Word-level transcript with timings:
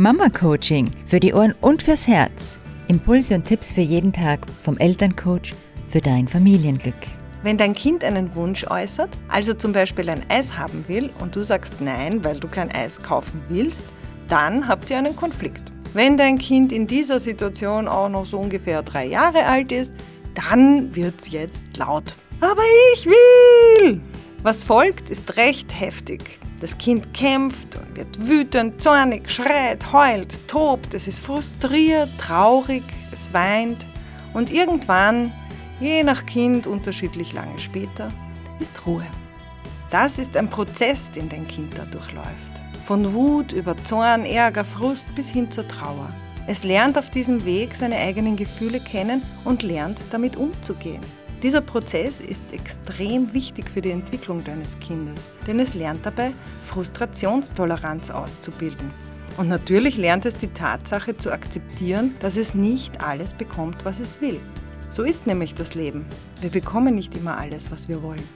Mama 0.00 0.28
Coaching 0.28 0.88
für 1.06 1.18
die 1.18 1.34
Ohren 1.34 1.56
und 1.60 1.82
fürs 1.82 2.06
Herz. 2.06 2.56
Impulse 2.86 3.34
und 3.34 3.46
Tipps 3.46 3.72
für 3.72 3.80
jeden 3.80 4.12
Tag 4.12 4.46
vom 4.62 4.78
Elterncoach 4.78 5.54
für 5.88 6.00
dein 6.00 6.28
Familienglück. 6.28 6.94
Wenn 7.42 7.58
dein 7.58 7.74
Kind 7.74 8.04
einen 8.04 8.32
Wunsch 8.36 8.64
äußert, 8.70 9.10
also 9.26 9.54
zum 9.54 9.72
Beispiel 9.72 10.08
ein 10.08 10.24
Eis 10.30 10.56
haben 10.56 10.84
will 10.86 11.10
und 11.18 11.34
du 11.34 11.42
sagst 11.42 11.80
nein, 11.80 12.22
weil 12.22 12.38
du 12.38 12.46
kein 12.46 12.70
Eis 12.70 13.02
kaufen 13.02 13.42
willst, 13.48 13.86
dann 14.28 14.68
habt 14.68 14.88
ihr 14.88 14.98
einen 14.98 15.16
Konflikt. 15.16 15.72
Wenn 15.94 16.16
dein 16.16 16.38
Kind 16.38 16.72
in 16.72 16.86
dieser 16.86 17.18
Situation 17.18 17.88
auch 17.88 18.08
noch 18.08 18.24
so 18.24 18.38
ungefähr 18.38 18.84
drei 18.84 19.04
Jahre 19.04 19.46
alt 19.46 19.72
ist, 19.72 19.92
dann 20.36 20.94
wird's 20.94 21.32
jetzt 21.32 21.76
laut. 21.76 22.14
Aber 22.40 22.62
ich 22.94 23.04
will! 23.04 24.00
Was 24.44 24.62
folgt, 24.62 25.10
ist 25.10 25.36
recht 25.36 25.74
heftig. 25.80 26.38
Das 26.60 26.76
Kind 26.76 27.14
kämpft 27.14 27.78
wird 27.94 28.26
wütend, 28.26 28.82
zornig, 28.82 29.30
schreit, 29.30 29.92
heult, 29.92 30.46
tobt, 30.48 30.92
es 30.92 31.06
ist 31.06 31.20
frustriert, 31.20 32.10
traurig, 32.18 32.82
es 33.12 33.32
weint 33.32 33.86
und 34.34 34.50
irgendwann, 34.50 35.32
je 35.80 36.02
nach 36.02 36.26
Kind 36.26 36.66
unterschiedlich 36.66 37.32
lange 37.32 37.58
später, 37.60 38.12
ist 38.58 38.86
Ruhe. 38.86 39.06
Das 39.90 40.18
ist 40.18 40.36
ein 40.36 40.50
Prozess, 40.50 41.10
den 41.12 41.28
dein 41.28 41.46
Kind 41.46 41.78
da 41.78 41.84
durchläuft. 41.84 42.26
Von 42.84 43.14
Wut 43.14 43.52
über 43.52 43.76
Zorn, 43.84 44.24
Ärger, 44.24 44.64
Frust 44.64 45.06
bis 45.14 45.28
hin 45.28 45.50
zur 45.50 45.66
Trauer. 45.68 46.08
Es 46.46 46.64
lernt 46.64 46.98
auf 46.98 47.10
diesem 47.10 47.44
Weg 47.44 47.74
seine 47.74 47.96
eigenen 47.96 48.34
Gefühle 48.34 48.80
kennen 48.80 49.22
und 49.44 49.62
lernt 49.62 50.00
damit 50.10 50.36
umzugehen. 50.36 51.02
Dieser 51.42 51.60
Prozess 51.60 52.18
ist 52.18 52.42
extrem 52.52 53.32
wichtig 53.32 53.70
für 53.70 53.80
die 53.80 53.92
Entwicklung 53.92 54.42
deines 54.42 54.76
Kindes, 54.80 55.28
denn 55.46 55.60
es 55.60 55.74
lernt 55.74 56.04
dabei, 56.04 56.32
Frustrationstoleranz 56.64 58.10
auszubilden. 58.10 58.90
Und 59.36 59.48
natürlich 59.48 59.96
lernt 59.96 60.26
es 60.26 60.36
die 60.36 60.48
Tatsache 60.48 61.16
zu 61.16 61.30
akzeptieren, 61.30 62.16
dass 62.18 62.36
es 62.36 62.54
nicht 62.54 63.00
alles 63.00 63.34
bekommt, 63.34 63.84
was 63.84 64.00
es 64.00 64.20
will. 64.20 64.40
So 64.90 65.04
ist 65.04 65.28
nämlich 65.28 65.54
das 65.54 65.76
Leben. 65.76 66.06
Wir 66.40 66.50
bekommen 66.50 66.96
nicht 66.96 67.16
immer 67.16 67.38
alles, 67.38 67.70
was 67.70 67.88
wir 67.88 68.02
wollen. 68.02 68.26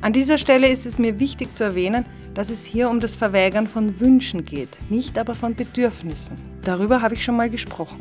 An 0.00 0.12
dieser 0.12 0.36
Stelle 0.36 0.68
ist 0.68 0.84
es 0.84 0.98
mir 0.98 1.20
wichtig 1.20 1.54
zu 1.54 1.62
erwähnen, 1.62 2.06
dass 2.34 2.50
es 2.50 2.64
hier 2.64 2.90
um 2.90 2.98
das 2.98 3.14
Verweigern 3.14 3.68
von 3.68 4.00
Wünschen 4.00 4.44
geht, 4.44 4.76
nicht 4.90 5.16
aber 5.16 5.36
von 5.36 5.54
Bedürfnissen. 5.54 6.36
Darüber 6.62 7.02
habe 7.02 7.14
ich 7.14 7.24
schon 7.24 7.36
mal 7.36 7.50
gesprochen. 7.50 8.00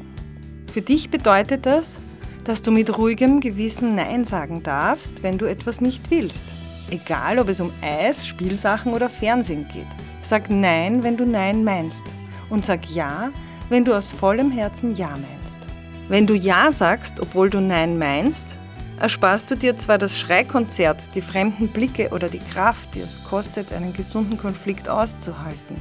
Für 0.73 0.81
dich 0.81 1.11
bedeutet 1.11 1.67
das, 1.67 1.99
dass 2.47 2.61
du 2.61 2.71
mit 2.71 2.97
ruhigem 2.97 3.41
Gewissen 3.41 3.95
Nein 3.95 4.23
sagen 4.23 4.63
darfst, 4.63 5.21
wenn 5.21 5.37
du 5.37 5.45
etwas 5.45 5.81
nicht 5.81 6.09
willst. 6.09 6.45
Egal, 6.89 7.39
ob 7.39 7.49
es 7.49 7.59
um 7.59 7.73
Eis, 7.81 8.25
Spielsachen 8.25 8.93
oder 8.93 9.09
Fernsehen 9.09 9.67
geht. 9.67 9.87
Sag 10.21 10.49
Nein, 10.49 11.03
wenn 11.03 11.17
du 11.17 11.25
Nein 11.25 11.65
meinst. 11.65 12.05
Und 12.49 12.65
sag 12.65 12.89
Ja, 12.89 13.31
wenn 13.67 13.83
du 13.83 13.93
aus 13.93 14.13
vollem 14.13 14.49
Herzen 14.49 14.95
Ja 14.95 15.09
meinst. 15.09 15.59
Wenn 16.07 16.25
du 16.25 16.35
Ja 16.35 16.71
sagst, 16.71 17.19
obwohl 17.19 17.49
du 17.49 17.59
Nein 17.59 17.97
meinst, 17.97 18.55
ersparst 18.97 19.51
du 19.51 19.55
dir 19.55 19.75
zwar 19.75 19.97
das 19.97 20.17
Schreikonzert, 20.17 21.15
die 21.15 21.21
fremden 21.21 21.67
Blicke 21.67 22.11
oder 22.11 22.29
die 22.29 22.39
Kraft, 22.39 22.95
die 22.95 23.01
es 23.01 23.21
kostet, 23.25 23.73
einen 23.73 23.91
gesunden 23.91 24.37
Konflikt 24.37 24.87
auszuhalten. 24.87 25.75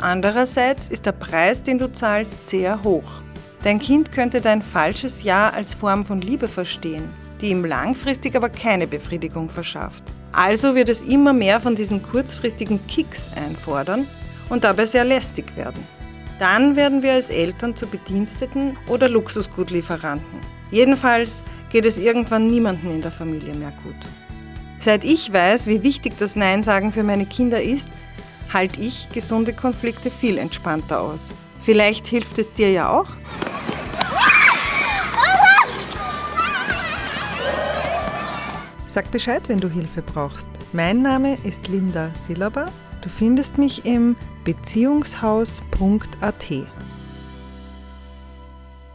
Andererseits 0.00 0.88
ist 0.88 1.06
der 1.06 1.12
Preis, 1.12 1.62
den 1.62 1.78
du 1.78 1.92
zahlst, 1.92 2.48
sehr 2.48 2.82
hoch. 2.82 3.22
Dein 3.68 3.80
Kind 3.80 4.12
könnte 4.12 4.40
dein 4.40 4.62
falsches 4.62 5.24
Ja 5.24 5.50
als 5.50 5.74
Form 5.74 6.06
von 6.06 6.22
Liebe 6.22 6.48
verstehen, 6.48 7.10
die 7.42 7.50
ihm 7.50 7.66
langfristig 7.66 8.34
aber 8.34 8.48
keine 8.48 8.86
Befriedigung 8.86 9.50
verschafft. 9.50 10.02
Also 10.32 10.74
wird 10.74 10.88
es 10.88 11.02
immer 11.02 11.34
mehr 11.34 11.60
von 11.60 11.76
diesen 11.76 12.02
kurzfristigen 12.02 12.80
Kicks 12.86 13.28
einfordern 13.36 14.06
und 14.48 14.64
dabei 14.64 14.86
sehr 14.86 15.04
lästig 15.04 15.54
werden. 15.54 15.86
Dann 16.38 16.76
werden 16.76 17.02
wir 17.02 17.12
als 17.12 17.28
Eltern 17.28 17.76
zu 17.76 17.86
Bediensteten 17.86 18.78
oder 18.86 19.06
Luxusgutlieferanten. 19.06 20.40
Jedenfalls 20.70 21.42
geht 21.68 21.84
es 21.84 21.98
irgendwann 21.98 22.48
niemanden 22.48 22.90
in 22.90 23.02
der 23.02 23.12
Familie 23.12 23.52
mehr 23.52 23.74
gut. 23.82 23.96
Seit 24.78 25.04
ich 25.04 25.30
weiß, 25.30 25.66
wie 25.66 25.82
wichtig 25.82 26.14
das 26.18 26.36
Nein 26.36 26.62
sagen 26.62 26.90
für 26.90 27.02
meine 27.02 27.26
Kinder 27.26 27.62
ist, 27.62 27.90
halte 28.50 28.80
ich 28.80 29.10
gesunde 29.10 29.52
Konflikte 29.52 30.10
viel 30.10 30.38
entspannter 30.38 31.02
aus. 31.02 31.32
Vielleicht 31.60 32.06
hilft 32.06 32.38
es 32.38 32.54
dir 32.54 32.72
ja 32.72 32.88
auch. 32.88 33.08
Sag 38.98 39.12
Bescheid, 39.12 39.48
wenn 39.48 39.60
du 39.60 39.68
Hilfe 39.68 40.02
brauchst. 40.02 40.50
Mein 40.72 41.02
Name 41.02 41.38
ist 41.44 41.68
Linda 41.68 42.10
Silber. 42.16 42.66
Du 43.00 43.08
findest 43.08 43.56
mich 43.56 43.84
im 43.84 44.16
beziehungshaus.at. 44.42 46.52